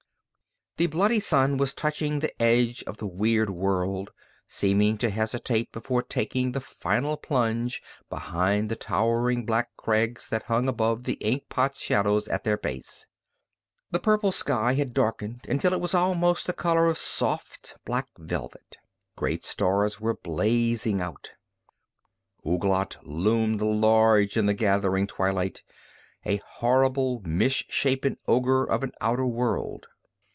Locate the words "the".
0.77-0.87, 2.19-2.41, 2.97-3.05, 6.53-6.61, 8.67-8.75, 11.03-11.15, 13.91-13.99, 16.47-16.53, 24.47-24.55